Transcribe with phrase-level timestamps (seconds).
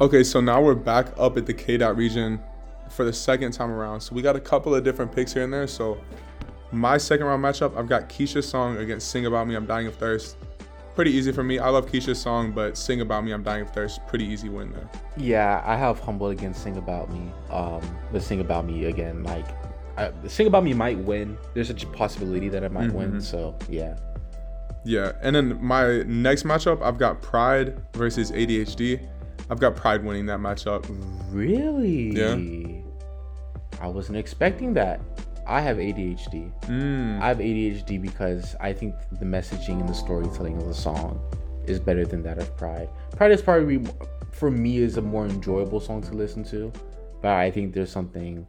[0.00, 2.38] Okay, so now we're back up at the K dot region
[2.90, 4.00] for the second time around.
[4.00, 5.66] So we got a couple of different picks here and there.
[5.66, 5.98] So
[6.70, 9.94] my second round matchup, I've got Keisha's song against Sing About Me, I'm Dying of
[9.96, 10.36] Thirst.
[10.94, 11.58] Pretty easy for me.
[11.58, 14.70] I love Keisha's song, but Sing About Me, I'm Dying of Thirst, pretty easy win
[14.72, 14.88] there.
[15.16, 17.30] Yeah, I have Humble against Sing About Me.
[17.50, 17.80] Um,
[18.12, 19.46] but Sing About Me again, like,
[19.98, 21.38] I, Sing About Me might win.
[21.54, 22.96] There's a possibility that it might Mm-hmm.
[23.12, 23.20] win.
[23.20, 23.96] So yeah.
[24.84, 29.06] Yeah, and then my next matchup, I've got Pride versus ADHD.
[29.48, 30.84] I've got Pride winning that matchup.
[31.30, 32.10] Really?
[32.10, 32.36] Yeah.
[33.80, 35.00] I wasn't expecting that.
[35.46, 36.50] I have ADHD.
[36.62, 37.20] Mm.
[37.20, 41.20] I have ADHD because I think the messaging and the storytelling of the song
[41.66, 42.88] is better than that of Pride.
[43.16, 43.84] Pride is probably
[44.32, 46.72] for me is a more enjoyable song to listen to,
[47.22, 48.46] but I think there's something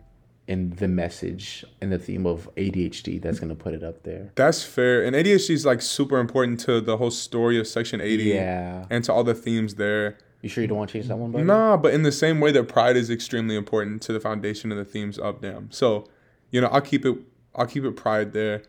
[0.47, 4.31] in the message and the theme of ADHD that's gonna put it up there.
[4.35, 5.03] That's fair.
[5.03, 8.85] And ADHD is like super important to the whole story of Section 80 Yeah.
[8.89, 10.17] and to all the themes there.
[10.41, 11.43] You sure you don't want to change that one, buddy?
[11.43, 14.79] Nah, but in the same way that pride is extremely important to the foundation and
[14.79, 15.69] the themes of them.
[15.71, 16.07] So,
[16.51, 17.17] you know, I'll keep it
[17.55, 18.61] I'll keep it pride there.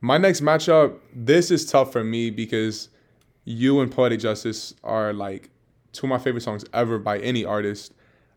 [0.00, 2.88] My next matchup, this is tough for me because
[3.44, 5.50] you and Poetic Justice are like
[5.92, 7.92] two of my favorite songs ever by any artist.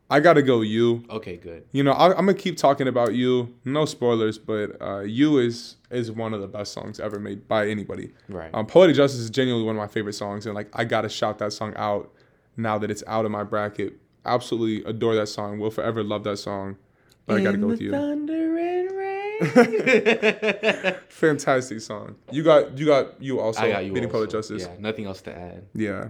[0.10, 1.06] I gotta go you.
[1.10, 1.64] Okay, good.
[1.72, 3.56] You know, I, I'm gonna keep talking about you.
[3.64, 7.70] No spoilers, but uh, you is is one of the best songs ever made by
[7.70, 8.12] anybody.
[8.28, 8.50] Right.
[8.54, 11.38] Um, Poetic Justice is genuinely one of my favorite songs, and like I gotta shout
[11.40, 12.12] that song out
[12.62, 13.94] now that it's out of my bracket.
[14.26, 15.60] Absolutely adore that song.
[15.60, 16.78] Will forever love that song.
[17.26, 17.92] But I gotta go with you.
[17.92, 20.96] Thunder and rain.
[21.10, 22.16] Fantastic song.
[22.32, 23.94] You got you got you also I got you.
[23.94, 24.18] beating also.
[24.20, 24.64] Poetic Justice.
[24.64, 25.66] Yeah, nothing else to add.
[25.74, 26.10] Yeah.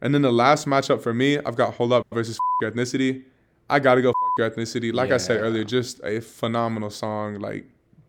[0.00, 3.24] And then the last matchup for me, I've got Hold Up versus F- Your Ethnicity.
[3.70, 4.92] I gotta go F- Your Ethnicity.
[4.92, 7.66] Like I said earlier, just a phenomenal song, like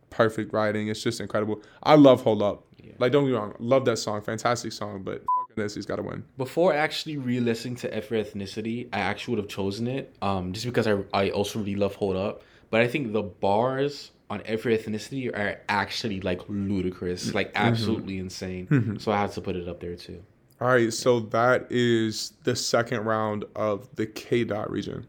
[0.09, 0.89] perfect writing.
[0.89, 1.61] It's just incredible.
[1.83, 2.63] I love Hold Up.
[2.99, 5.23] Like don't get me wrong, love that song, fantastic song, but
[5.57, 6.23] F- Your Ethnicity's gotta win.
[6.37, 10.65] Before actually re-listening to F for Ethnicity, I actually would have chosen it, um, just
[10.65, 12.43] because I I also really love Hold Up.
[12.69, 18.17] But I think the bars on F for Ethnicity are actually like ludicrous, like absolutely
[18.19, 18.97] insane.
[18.99, 20.21] So I had to put it up there too.
[20.59, 25.05] All right, so that is the second round of the K dot region.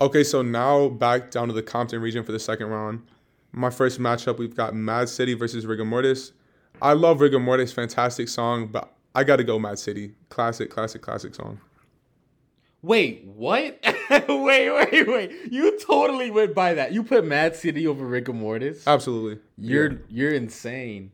[0.00, 3.02] Okay, so now back down to the Compton region for the second round.
[3.52, 6.32] My first matchup, we've got Mad City versus Rigamortis.
[6.82, 10.14] I love Rigamortis, fantastic song, but I got to go Mad City.
[10.28, 11.60] Classic, classic, classic song.
[12.82, 13.78] Wait, what?
[14.10, 15.32] wait, wait, wait!
[15.52, 16.92] You totally went by that.
[16.92, 18.82] You put Mad City over Rigamortis.
[18.86, 19.38] Absolutely.
[19.56, 19.98] You're Yeah.
[20.08, 21.12] you're insane.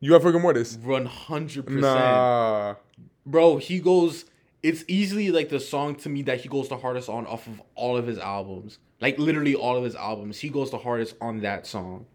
[0.00, 0.82] You have Rigamortis?
[1.06, 1.82] Hundred percent.
[1.82, 2.76] Nah.
[3.26, 4.24] Bro, he goes.
[4.62, 7.60] It's easily like the song to me that he goes the hardest on off of
[7.74, 8.78] all of his albums.
[9.02, 12.06] Like literally all of his albums, he goes the hardest on that song.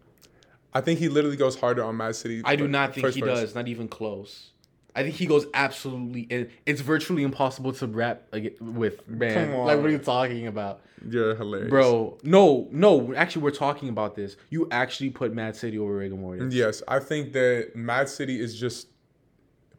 [0.72, 2.42] I think he literally goes harder on Mad City.
[2.44, 3.40] I do not think he verse.
[3.40, 3.54] does.
[3.54, 4.50] Not even close.
[4.94, 6.26] I think he goes absolutely.
[6.30, 9.56] and It's virtually impossible to rap like, with man.
[9.56, 11.70] Like what are you talking about, You're hilarious.
[11.70, 12.18] bro?
[12.22, 13.14] No, no.
[13.14, 14.36] Actually, we're talking about this.
[14.50, 16.52] You actually put Mad City over Rigamortis.
[16.52, 18.88] Yes, I think that Mad City is just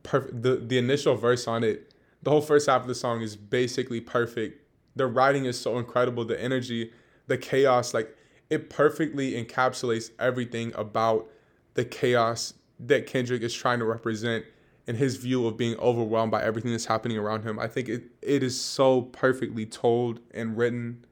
[0.03, 0.41] perfect.
[0.41, 1.93] The the initial verse on it,
[2.23, 4.65] the whole first half of the song is basically perfect.
[4.95, 6.23] The writing is so incredible.
[6.25, 6.91] The energy,
[7.27, 8.15] the chaos, like
[8.51, 11.27] it perfectly encapsulates everything about
[11.73, 14.45] the chaos that Kendrick is trying to represent
[14.87, 17.57] and his view of being overwhelmed by everything that's happening around him.
[17.57, 21.05] I think it it is so perfectly told and written,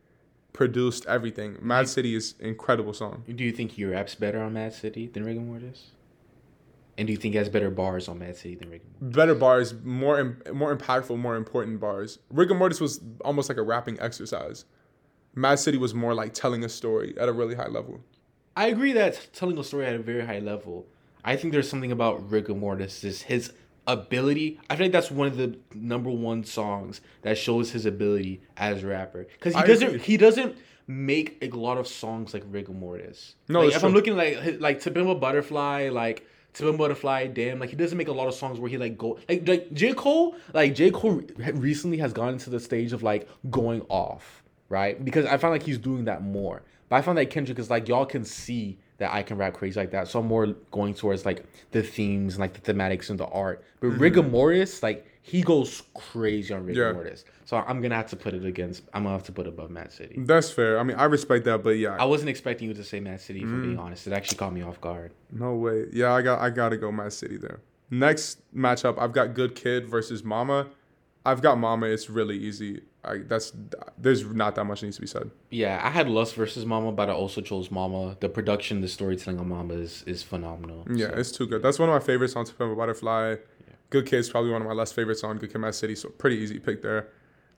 [0.52, 1.58] produced, everything.
[1.62, 3.24] Mad City is incredible song.
[3.34, 5.92] Do you think he raps better on Mad City than Rigamortis?
[6.98, 9.16] And do you think he has better bars on Mad City than Rigor Mortis?
[9.16, 12.20] better bars, more more impactful, more important bars.
[12.34, 14.66] Rigamortis was almost like a rapping exercise.
[15.36, 18.02] Mad City was more like telling a story at a really high level.
[18.56, 20.86] I agree that telling a story at a very high level.
[21.24, 23.54] I think there's something about Rigamortis, is his
[23.88, 24.60] ability.
[24.70, 28.84] I feel like that's one of the number one songs that shows his ability as
[28.84, 29.26] a rapper.
[29.34, 30.00] Because he I doesn't agree.
[30.00, 30.58] he doesn't
[30.88, 33.36] make a lot of songs like Rigamortis.
[33.48, 36.78] No, like, if I'm looking like like To Pimp a Butterfly, like To Pimp a
[36.78, 39.48] Butterfly, damn, like he doesn't make a lot of songs where he like go like
[39.48, 41.22] like J Cole, like J Cole
[41.54, 45.04] recently has gone into the stage of like going off, right?
[45.04, 46.62] Because I find like he's doing that more.
[46.88, 49.80] But I find that Kendrick is like y'all can see that I can rap crazy
[49.80, 50.08] like that.
[50.08, 53.64] So I'm more going towards like the themes and like the thematics and the art.
[53.80, 56.98] But Rigamortis, like he goes crazy on Rigor Mm-hmm.
[56.98, 57.04] Yeah.
[57.04, 57.26] Mortis.
[57.46, 58.84] So I'm gonna have to put it against.
[58.94, 60.16] I'm gonna have to put it above Mad City.
[60.18, 60.80] That's fair.
[60.80, 63.42] I mean, I respect that, but yeah, I wasn't expecting you to say Mad City,
[63.42, 63.62] for Mm.
[63.64, 64.06] being honest.
[64.08, 65.12] It actually caught me off guard.
[65.32, 65.86] no way.
[65.94, 67.60] Yeah, I got I got to go Mad City there.
[67.92, 70.68] Next matchup, I've got Good Kid versus Mama.
[71.26, 71.88] I've got Mama.
[71.88, 72.82] It's really easy.
[73.04, 73.54] I, that's
[73.98, 75.32] there's not that much needs to be said.
[75.50, 78.18] Yeah, I had Lust versus Mama, but I also chose Mama.
[78.20, 80.86] The production, the storytelling on Mama is is phenomenal.
[80.94, 81.62] Yeah, So, it's too good.
[81.62, 82.54] That's one of my favorite songs.
[82.60, 83.38] A Butterfly.
[83.90, 85.40] Good Kid's probably one of my less favorite songs.
[85.40, 85.96] Good Kid, Mad City.
[85.96, 87.08] So pretty easy pick there.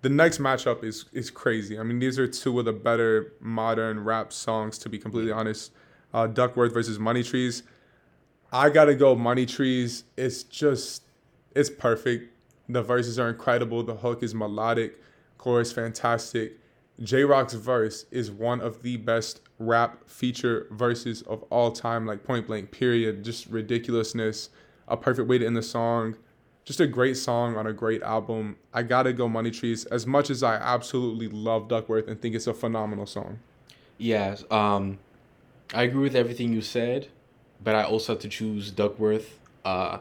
[0.02, 1.78] The next matchup is is crazy.
[1.80, 5.72] I mean, these are two of the better modern rap songs, to be completely honest.
[6.14, 7.64] Uh, Duckworth versus Money Trees.
[8.54, 10.04] I gotta go Money Trees.
[10.18, 11.04] It's just,
[11.56, 12.34] it's perfect.
[12.68, 13.82] The verses are incredible.
[13.84, 15.02] The hook is melodic,
[15.42, 16.60] chorus fantastic.
[17.02, 22.24] Jay Rock's verse is one of the best rap feature verses of all time, like
[22.24, 23.24] point blank, period.
[23.24, 24.52] Just ridiculousness,
[24.88, 26.16] a perfect way to end the song.
[26.64, 28.56] Just a great song on a great album.
[28.72, 29.86] I gotta go Money Trees.
[29.86, 33.40] As much as I absolutely love Duckworth and think it's a phenomenal song.
[33.98, 35.00] Yes, um,
[35.74, 37.08] I agree with everything you said,
[37.64, 39.40] but I also have to choose Duckworth.
[39.66, 40.00] Uh,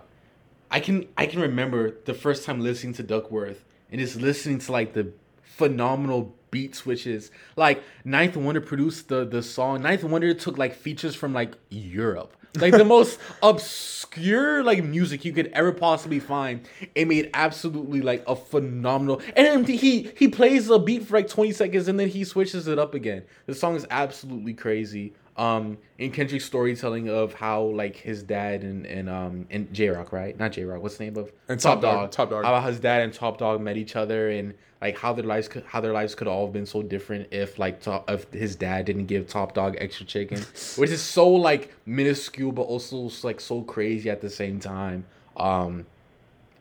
[0.71, 4.73] I can I can remember the first time listening to Duckworth and just listening to
[4.73, 5.13] like the
[5.57, 7.31] phenomenal beat switches.
[7.57, 9.83] Like Ninth Wonder produced the the song.
[9.83, 12.37] Ninth Wonder took like features from like Europe.
[12.57, 16.69] Like the most obscure like music you could ever possibly find.
[16.95, 21.53] It made absolutely like a phenomenal and he he plays a beat for like 20
[21.53, 23.25] seconds and then he switches it up again.
[23.47, 25.15] The song is absolutely crazy.
[25.41, 30.13] Um in Kendrick's storytelling of how like his dad and and um and Jay Rock,
[30.13, 30.39] right?
[30.39, 32.45] Not Jay Rock, what's the name of And Top Dawg, Top Dawg.
[32.45, 35.49] How about his dad and Top Dawg met each other and like how their lives
[35.49, 38.57] could how their lives could all have been so different if like top, if his
[38.57, 40.39] dad didn't give Top Dawg extra chicken,
[40.77, 45.05] which is so like minuscule but also like so crazy at the same time.
[45.37, 45.87] Um,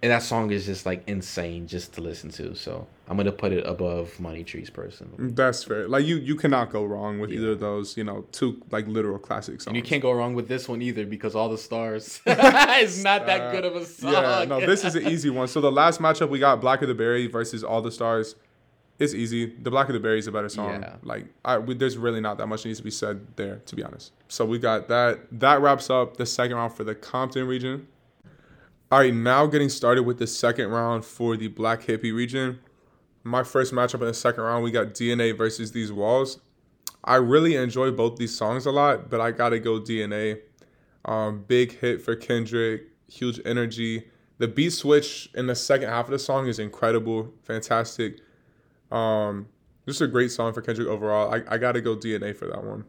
[0.01, 2.55] and that song is just like insane just to listen to.
[2.55, 5.13] So I'm gonna put it above Money Trees personally.
[5.17, 5.89] That's fair.
[5.89, 7.97] Like you, you cannot go wrong with either of those.
[7.97, 9.67] You know, two like literal classic songs.
[9.67, 13.25] And you can't go wrong with this one either because all the stars is not
[13.25, 14.13] that good of a song.
[14.13, 15.47] Yeah, no, this is an easy one.
[15.47, 18.35] So the last matchup we got Blacker the Berry versus All the Stars.
[18.99, 19.45] It's easy.
[19.45, 20.81] The Blacker the Berry is a better song.
[20.81, 20.97] Yeah.
[21.03, 23.81] Like, I, we, there's really not that much needs to be said there, to be
[23.81, 24.11] honest.
[24.27, 25.21] So we got that.
[25.31, 27.87] That wraps up the second round for the Compton region.
[28.91, 32.57] All right, now getting started with the second round for the Black Hippy region.
[33.23, 36.39] My first matchup in the second round, we got DNA versus These Walls.
[37.03, 40.39] I really enjoy both these songs a lot, but I gotta go DNA.
[41.05, 44.07] Um, big hit for Kendrick, huge energy.
[44.39, 48.21] The beat switch in the second half of the song is incredible, fantastic.
[48.91, 49.49] Um,
[49.87, 51.31] just a great song for Kendrick overall.
[51.31, 52.85] I, I gotta go DNA for that one.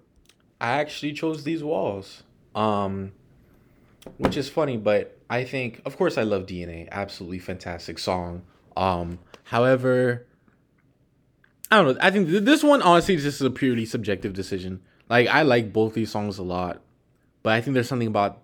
[0.63, 2.23] I actually chose these walls.
[2.55, 3.13] Um
[4.17, 6.89] which is funny, but I think of course I love DNA.
[6.91, 8.43] Absolutely fantastic song.
[8.77, 10.27] Um however
[11.71, 11.99] I don't know.
[12.03, 14.83] I think th- this one honestly this is just a purely subjective decision.
[15.09, 16.83] Like I like both these songs a lot,
[17.45, 18.43] but I think there's something about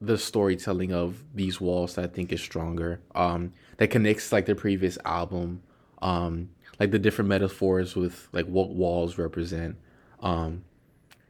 [0.00, 3.00] the storytelling of these walls that I think is stronger.
[3.14, 5.62] Um that connects like their previous album.
[6.00, 6.48] Um
[6.80, 9.76] like the different metaphors with like what walls represent.
[10.20, 10.64] Um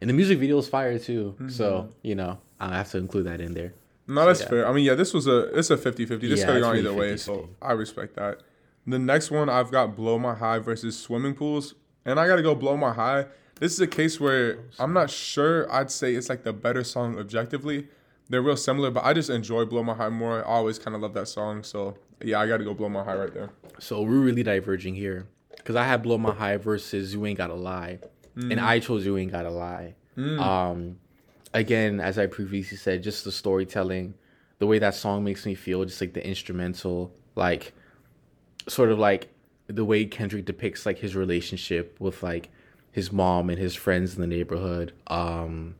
[0.01, 1.35] and the music video is fire too.
[1.49, 3.75] So, you know, I have to include that in there.
[4.09, 4.49] No, that's yeah.
[4.49, 4.67] fair.
[4.69, 6.09] I mean, yeah, this was a it's a 50-50.
[6.21, 7.19] This Yeah, could have gone really either way, 50-50.
[7.21, 8.41] so I respect that.
[8.87, 11.75] The next one I've got Blow My High versus Swimming Pools.
[12.07, 13.27] And I gotta go Blow My High.
[13.61, 17.19] This is a case where I'm not sure I'd say it's like the better song
[17.19, 17.89] objectively.
[18.31, 20.39] They're real similar, but I just enjoy Blow My High more.
[20.41, 21.63] I always kind of love that song.
[21.63, 23.51] So yeah, I gotta go Blow My High right there.
[23.79, 25.27] So we're really diverging here.
[25.65, 27.99] Cause I had Blow My High versus You Ain't Gotta Lie.
[28.37, 29.97] And I chose You Ain't Gotta Lie.
[30.17, 30.97] Um
[31.55, 34.15] again, as I previously said, just the storytelling,
[34.59, 37.73] the way that song makes me feel, just like the instrumental, like
[38.67, 39.29] sort of like
[39.67, 42.51] the way Kendrick depicts like his relationship with like
[42.91, 44.93] his mom and his friends in the neighborhood.
[45.07, 45.75] Um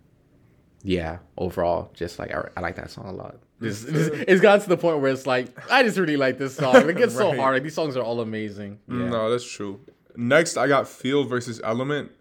[0.85, 3.37] yeah, overall, just like I, I like that song a lot.
[3.61, 6.55] It's, it's, it's gotten to the point where it's like I just really like this
[6.55, 6.77] song.
[6.89, 7.55] It gets so hard.
[7.55, 8.79] Like, these songs are all amazing.
[8.89, 9.09] Yeah.
[9.09, 9.81] No, that's true.
[10.17, 12.13] Next, I got Feel versus Element.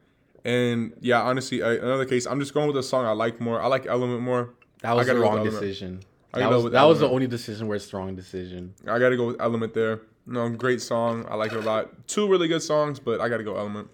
[0.48, 3.62] And yeah, honestly, I, another case, I'm just going with a song I like more.
[3.62, 4.54] I like Element more.
[4.82, 6.01] That was the wrong decision.
[6.34, 8.74] I That was, with that was the only decision where it's the wrong decision.
[8.88, 10.01] I got to go with Element there.
[10.25, 11.25] No, great song.
[11.30, 12.08] I like it a lot.
[12.08, 13.89] Two really good songs, but I got to go Element.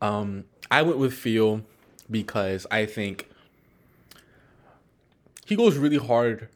[0.00, 1.60] Um, I went with Feel
[2.10, 3.28] because I think
[5.44, 6.48] he goes really hard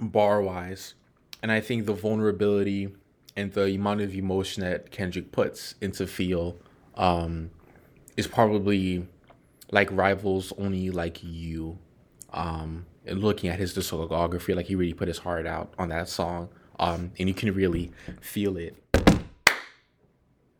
[0.00, 0.94] bar wise,
[1.42, 2.88] and I think the vulnerability
[3.36, 6.56] and the amount of emotion that Kendrick puts into Feel
[6.96, 7.50] um,
[8.16, 9.06] is probably
[9.70, 11.78] like rivals only like you.
[12.32, 16.08] Um, and looking at his discography, like he really put his heart out on that
[16.08, 17.90] song, um, and you can really
[18.20, 18.76] feel it.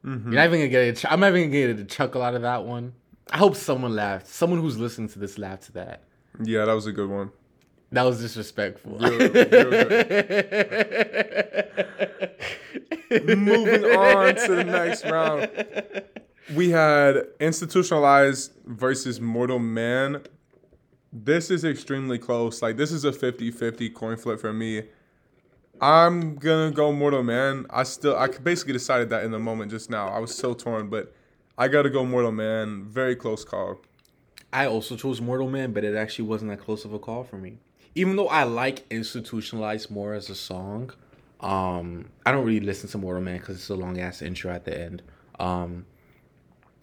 [0.05, 2.35] You're not even gonna get a ch- I'm not even gonna get a chuckle out
[2.35, 2.93] of that one.
[3.31, 4.27] I hope someone laughed.
[4.27, 6.03] Someone who's listening to this laughed to that.
[6.43, 7.31] Yeah, that was a good one.
[7.93, 8.99] That was disrespectful.
[8.99, 9.31] Real- real.
[13.37, 15.49] Moving on to the next round.
[16.55, 20.23] We had institutionalized versus mortal man.
[21.13, 22.63] This is extremely close.
[22.63, 24.85] Like this is a 50-50 coin flip for me.
[25.83, 27.67] I'm gonna go Mortal Man.
[27.69, 30.09] I still I basically decided that in the moment just now.
[30.09, 31.13] I was so torn, but
[31.59, 32.85] I gotta go Mortal Man.
[32.85, 33.81] Very close call.
[34.53, 37.37] I also chose Mortal Man, but it actually wasn't that close of a call for
[37.37, 37.59] me.
[37.97, 40.93] Even though I like Institutionalized more as a song,
[41.41, 44.65] um, I don't really listen to Mortal Man because it's a long ass intro at
[44.65, 45.03] the end.
[45.41, 45.87] Um,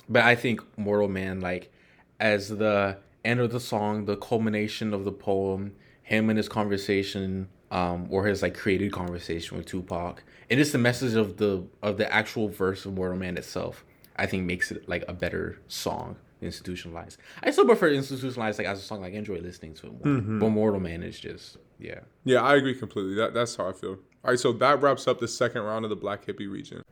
[0.09, 1.71] but I think Mortal Man, like,
[2.19, 7.47] as the end of the song, the culmination of the poem, him and his conversation
[7.71, 10.23] um, or his like created conversation with Tupac.
[10.49, 13.85] And it's the message of the of the actual verse of Mortal Man itself.
[14.15, 17.19] I think makes it like a better song institutionalized.
[17.43, 20.15] I still prefer institutionalized like as a song like enjoy listening to it more.
[20.15, 20.39] Mm-hmm.
[20.39, 21.99] But Mortal Man is just yeah.
[22.25, 23.13] Yeah, I agree completely.
[23.15, 23.91] That that's how I feel.
[24.23, 26.83] All right, so that wraps up the second round of the Black Hippy region.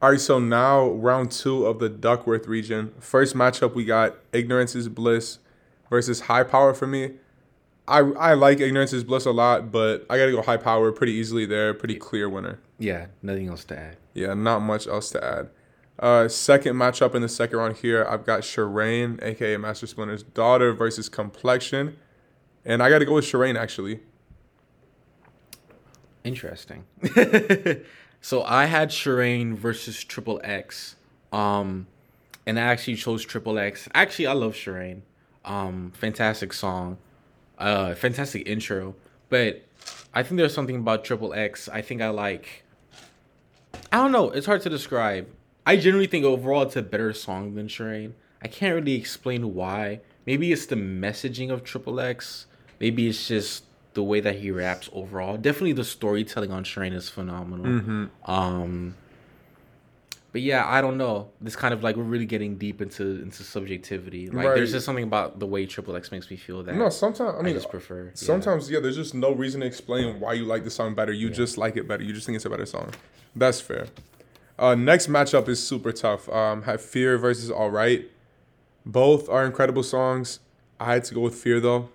[0.00, 2.94] All right, so now round two of the Duckworth region.
[3.00, 5.40] First matchup we got Ignorance is Bliss
[5.90, 7.14] versus High Power for me.
[7.88, 11.12] I I like Ignorance is Bliss a lot, but I gotta go high power pretty
[11.12, 11.72] easily there.
[11.74, 12.60] Pretty clear winner.
[12.78, 13.96] Yeah, nothing else to add.
[14.14, 15.48] Yeah, not much else to add.
[15.98, 20.72] Uh, second matchup in the second round here, I've got Sherane, aka Master Splinter's daughter,
[20.72, 21.96] versus Complexion,
[22.64, 24.00] and I got to go with Sherane actually.
[26.24, 26.84] Interesting.
[28.20, 30.96] so I had Sherane versus Triple X,
[31.32, 31.86] um,
[32.46, 33.88] and I actually chose Triple X.
[33.94, 35.02] Actually, I love Sherane.
[35.44, 36.98] Um, fantastic song
[37.58, 38.94] uh, fantastic intro.
[39.28, 39.64] But
[40.14, 41.68] I think there's something about Triple X.
[41.68, 42.64] I think I like.
[43.92, 44.30] I don't know.
[44.30, 45.28] It's hard to describe.
[45.66, 48.12] I generally think overall it's a better song than Sherane.
[48.42, 50.00] I can't really explain why.
[50.24, 52.46] Maybe it's the messaging of Triple X.
[52.80, 53.64] Maybe it's just
[53.98, 55.36] the way that he raps overall.
[55.36, 57.66] Definitely the storytelling on Sherane is phenomenal.
[57.66, 58.30] Mm-hmm.
[58.30, 58.94] Um,
[60.30, 61.30] but yeah, I don't know.
[61.40, 64.28] This kind of like we're really getting deep into into subjectivity.
[64.28, 64.54] Like right.
[64.54, 66.76] there's just something about the way Triple X makes me feel that.
[66.76, 68.12] No, sometimes I mean, I just prefer.
[68.14, 68.76] Sometimes yeah.
[68.76, 68.82] yeah.
[68.82, 71.12] there's just no reason to explain why you like the song better.
[71.12, 71.34] You yeah.
[71.34, 72.04] just like it better.
[72.04, 72.92] You just think it's a better song.
[73.34, 73.88] That's fair.
[74.60, 76.28] Uh, next matchup is super tough.
[76.28, 78.08] Um, have Fear versus All Right.
[78.86, 80.38] Both are incredible songs.
[80.78, 81.88] I had to go with Fear though.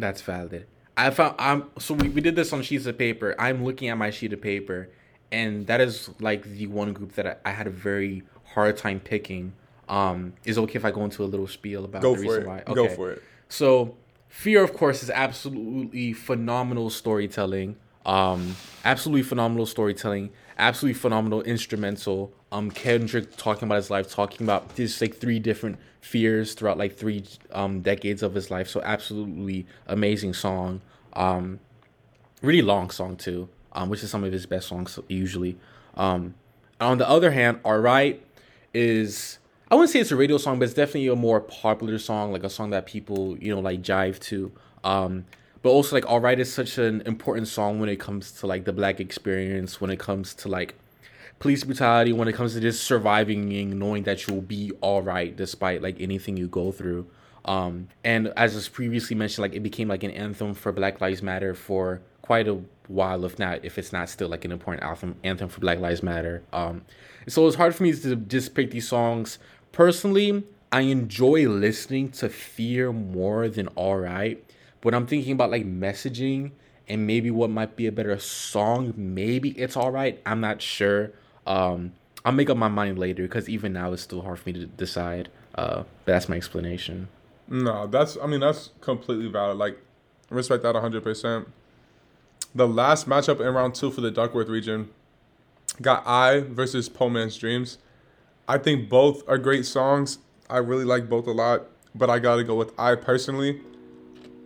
[0.00, 0.66] That's valid.
[0.96, 3.34] I found I'm so we, we did this on sheets of paper.
[3.38, 4.90] I'm looking at my sheet of paper
[5.30, 9.00] and that is like the one group that I, I had a very hard time
[9.00, 9.52] picking.
[9.88, 12.42] Um, is it okay if I go into a little spiel about go the reason
[12.42, 12.46] it.
[12.46, 12.58] why?
[12.60, 12.74] Okay.
[12.74, 13.22] Go for it.
[13.48, 13.96] So,
[14.28, 17.76] Fear, of course, is absolutely phenomenal storytelling.
[18.08, 20.30] Um, absolutely phenomenal storytelling.
[20.58, 22.32] Absolutely phenomenal instrumental.
[22.50, 26.96] Um, Kendrick talking about his life, talking about these like three different fears throughout like
[26.96, 28.68] three um decades of his life.
[28.68, 30.80] So absolutely amazing song.
[31.12, 31.60] Um,
[32.42, 35.56] really long song too um, which is some of his best songs usually.
[35.96, 36.34] Um,
[36.80, 38.24] on the other hand, Alright
[38.74, 39.38] is
[39.70, 42.44] I wouldn't say it's a radio song, but it's definitely a more popular song, like
[42.44, 44.52] a song that people you know like jive to.
[44.84, 45.26] Um,
[45.68, 48.72] but also like Alright is such an important song when it comes to like the
[48.72, 50.74] black experience, when it comes to like
[51.40, 55.36] police brutality, when it comes to just surviving and knowing that you'll be all right
[55.36, 57.06] despite like anything you go through.
[57.44, 61.22] Um, and as was previously mentioned, like it became like an anthem for Black Lives
[61.22, 65.16] Matter for quite a while, if not if it's not still like an important anthem
[65.22, 66.44] anthem for Black Lives Matter.
[66.50, 66.80] Um,
[67.26, 69.38] so it's hard for me to just pick these songs.
[69.72, 74.47] Personally, I enjoy listening to Fear more than Alright.
[74.80, 76.52] But I'm thinking about like messaging
[76.88, 78.94] and maybe what might be a better song.
[78.96, 80.20] Maybe it's Alright.
[80.24, 81.10] I'm not sure.
[81.46, 81.92] Um,
[82.24, 84.66] I'll make up my mind later because even now it's still hard for me to
[84.66, 85.28] decide.
[85.54, 87.08] Uh, but that's my explanation.
[87.48, 89.58] No, that's I mean that's completely valid.
[89.58, 89.78] Like,
[90.30, 91.02] respect that 100.
[91.02, 91.48] percent
[92.54, 94.90] the last matchup in round two for the Duckworth region
[95.80, 97.78] got I versus Poe Man's Dreams.
[98.48, 100.18] I think both are great songs.
[100.48, 103.60] I really like both a lot, but I gotta go with I personally.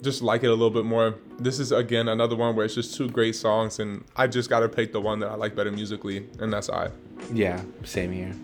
[0.03, 1.15] Just like it a little bit more.
[1.39, 4.69] This is again another one where it's just two great songs, and I just gotta
[4.69, 6.91] pick the one that I like better musically, and that's I.
[7.33, 8.35] Yeah, same here.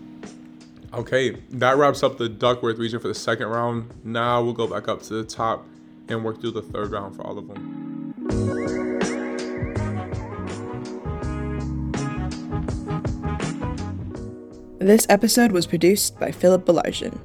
[0.93, 3.93] Okay, that wraps up the Duckworth region for the second round.
[4.05, 5.65] Now we'll go back up to the top
[6.07, 8.13] and work through the third round for all of them.
[14.79, 17.19] This episode was produced by Philip Baillargeon.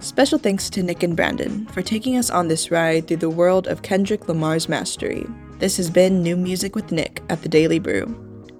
[0.00, 3.66] Special thanks to Nick and Brandon for taking us on this ride through the world
[3.66, 5.26] of Kendrick Lamar's mastery.
[5.58, 8.06] This has been New Music with Nick at the Daily Brew.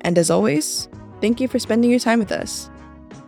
[0.03, 0.87] And as always,
[1.23, 2.69] thank you for spending your time with us.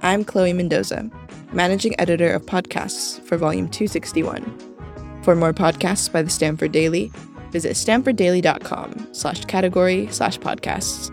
[0.03, 1.11] I'm Chloe Mendoza,
[1.53, 5.23] managing editor of podcasts for Volume 261.
[5.23, 7.11] For more podcasts by the Stanford Daily,
[7.51, 11.11] visit stanforddaily.com slash category slash podcasts.